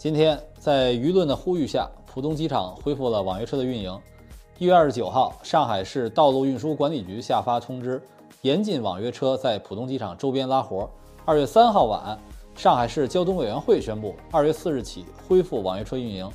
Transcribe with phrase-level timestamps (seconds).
[0.00, 4.00] 今天在舆论的呼吁下，浦东机场恢复了网约车的运营。
[4.56, 8.00] 一月二十九号，上海市道路运输管理局下发通知，
[8.40, 10.88] 严禁网约车在浦东机场周边拉活。
[11.26, 12.18] 二月三号晚，
[12.54, 16.26] 上海市交通委员会宣布，二月四日起恢复网约车运营。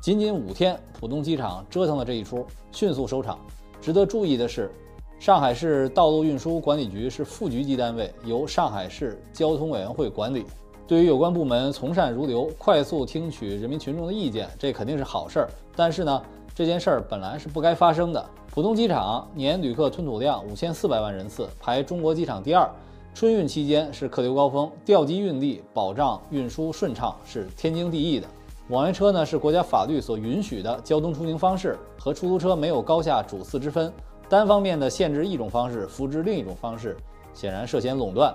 [0.00, 3.36] 仅仅五天，浦东机场折腾了这一出，迅速收场。
[3.80, 4.70] 值得注意的是。
[5.18, 10.44] 上海市道路运输管理局是副局级单位，由上海市交通委员会管理。
[10.88, 15.48] 对于有关部门从善如流，快速听取人民群众的意见，这肯定是好事儿。
[15.76, 16.22] 但是呢，
[16.54, 18.24] 这件事儿本来是不该发生的。
[18.50, 22.66] 浦东机场年旅客吞吐量五千四百万人次，排中国机场第二。
[23.14, 28.26] 春运期间是客流高峰，调集运力，保障运输顺畅是天经地义的。
[28.70, 33.92] 网约车呢是国家法律所允许的交通出行方式，和出租车没有高下主次之分。
[34.26, 36.96] 单方面的限制一种方式，扶植另一种方式，
[37.34, 38.34] 显然涉嫌垄断。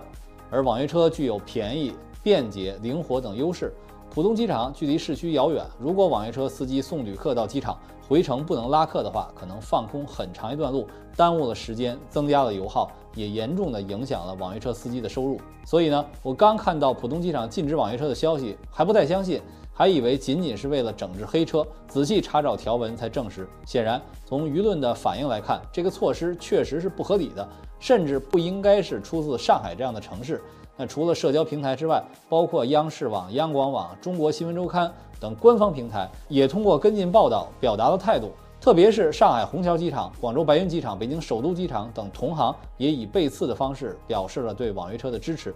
[0.51, 3.71] 而网约车具有便宜、便捷、灵活等优势。
[4.09, 7.77] 浦东机场距离市区遥远，如果网约车司机送旅客到机场，
[8.07, 15.39] 回程不能拉客的话，可能放空很长一段路，耽误了时间，增加了油耗，也严重的影响了网约车司机的收入。
[15.65, 19.41] 所以呢，我刚看到浦东机场禁止网约车的消息，还不太相信。
[19.75, 23.49] 还以为仅仅是为了整治黑车，仔细查找条文才证实。
[23.65, 30.39] 显然，从舆论的反应来看，这个措施确实是不合理的，甚至不应该是出自上海这样的城市。
[30.75, 38.31] 那除了社交平台之外，包括央视网、央广网、中国新闻周刊等官方平台，也通过跟进报道表达了态度。
[38.59, 45.53] 特别是上海虹桥机场、广州白云机场、北京首都机场等同行，也以背刺的方式表示了对网约车的支持。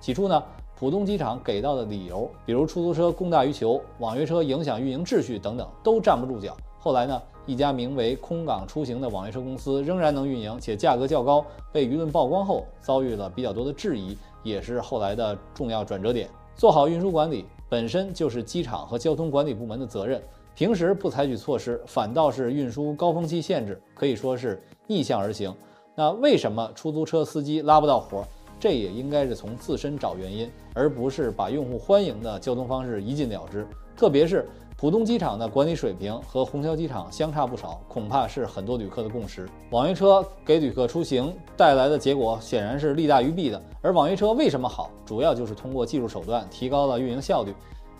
[0.00, 0.42] 起初呢？
[0.78, 6.56] 浦东机场给到的理由，比如出租车供大于求、网约车影响运营秩序等等，都站不住脚。
[6.78, 16.28] 后来呢，一家名为“空港出行”的网约车公司仍然能运营，且价格较高，被舆论曝光后，遭遇了比较多的质疑，也是后来的重要转折点。
[16.54, 20.22] 做好运输管理本身就是机场和交通管理部门的责任，
[20.54, 25.54] 平时不采取措施，反倒是运输高峰期限制，可以说是逆向而行。
[25.94, 28.24] 那为什么出租车司机拉不到活？
[28.60, 33.66] 这也应该是从自身找原因，而不是把用户欢迎的交通方式一禁了之。
[33.96, 34.48] 特别是
[34.80, 39.48] 浦东机场的管理水平和虹桥机场相差不少，恐怕是很多旅客的共识。
[39.70, 43.60] 网约车给旅客出行带来的结果显然是利大于弊的。
[43.82, 44.88] 而网约车为什么好？
[45.04, 47.52] 主要就是通过技术手段提高了运营效率。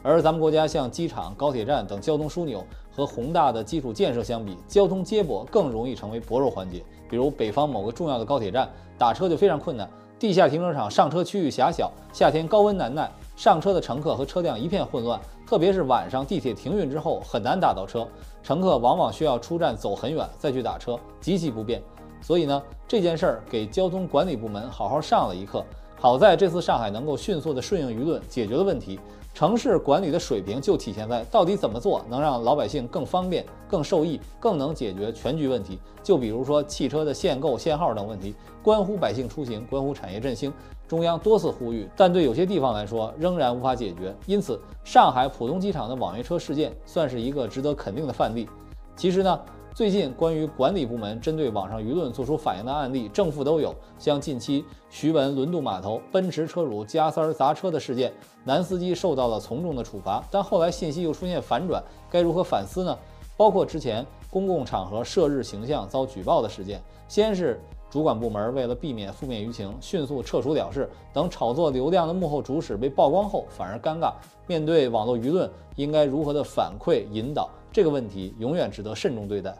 [0.05, 6.81] 而咱们国家像机场、高铁站等交通枢纽和宏大的基础建设相比，交通接驳更容易成为薄弱环节。
[7.11, 9.91] 比如北方某个重要的高铁站，打车就非常困难。
[10.17, 15.19] 地下停车场上车区域狭小，夏天高温难耐，上车的乘客和车辆一片混乱。
[15.47, 18.05] 特别是晚上地铁停运之后，很难打到车，
[18.43, 21.81] 乘客往往需要出站走很远再去打车，极其不便。
[22.21, 25.65] 所以呢，这件事儿给交通管理部门好好上了一课。
[26.01, 29.01] 好在这次上海能够迅速的顺应舆论，解决了问题。
[29.35, 35.79] 城市管理的水平就体现在到底怎么做能让老百姓更方便、更受益、更能解决全局问题。
[36.03, 40.53] 就比如说汽车的限购、限号等问题，关乎百姓出行，关乎产业振兴。
[40.89, 44.15] 中央多次呼吁，但对有些地方来说仍然无法解决。
[44.27, 48.49] 因此，上海浦东机场的网约车事件算是一个值得肯定的范例。
[48.97, 49.41] 其实呢。
[49.79, 53.73] 最近关于管理部门针对网上舆论做出反应的案例，正负都有。
[53.97, 58.13] 像近期徐闻轮渡码头奔驰车主加塞砸车的事件，
[58.43, 61.81] 男司机受到了从重的处罚，但后来信息又出现反转，
[62.11, 62.99] 该如何反思呢？
[63.37, 74.13] 包括之前公共场合涉日形象遭举报的事件，先是主管部门为了避免负面舆情，迅速撤除了事，等炒作流量的幕后主使被曝光后，反而尴尬。
[74.49, 77.49] 面对网络舆论，应该如何的反馈引导？
[77.71, 79.57] 这个问题永远值得慎重对待。